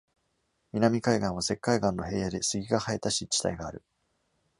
[0.73, 3.83] 南海岸は石灰岩の平野で、杉が生えた湿地帯がある。